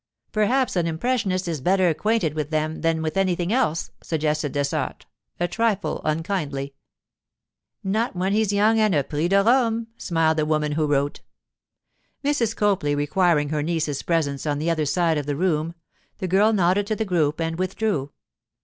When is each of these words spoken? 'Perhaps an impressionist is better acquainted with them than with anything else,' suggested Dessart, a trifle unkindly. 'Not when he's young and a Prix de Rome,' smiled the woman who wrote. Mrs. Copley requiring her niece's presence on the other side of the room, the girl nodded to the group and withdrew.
'Perhaps 0.31 0.75
an 0.75 0.87
impressionist 0.87 1.47
is 1.47 1.61
better 1.61 1.87
acquainted 1.87 2.33
with 2.33 2.49
them 2.49 2.81
than 2.81 3.03
with 3.03 3.15
anything 3.15 3.53
else,' 3.53 3.91
suggested 4.01 4.51
Dessart, 4.51 5.05
a 5.39 5.47
trifle 5.47 6.01
unkindly. 6.03 6.73
'Not 7.83 8.15
when 8.15 8.33
he's 8.33 8.51
young 8.51 8.79
and 8.79 8.95
a 8.95 9.03
Prix 9.03 9.27
de 9.27 9.43
Rome,' 9.43 9.85
smiled 9.97 10.37
the 10.39 10.45
woman 10.47 10.71
who 10.71 10.87
wrote. 10.87 11.21
Mrs. 12.25 12.55
Copley 12.55 12.95
requiring 12.95 13.49
her 13.49 13.61
niece's 13.61 14.01
presence 14.01 14.47
on 14.47 14.57
the 14.57 14.71
other 14.71 14.87
side 14.87 15.19
of 15.19 15.27
the 15.27 15.35
room, 15.35 15.75
the 16.17 16.27
girl 16.27 16.51
nodded 16.51 16.87
to 16.87 16.95
the 16.95 17.05
group 17.05 17.39
and 17.39 17.59
withdrew. 17.59 18.11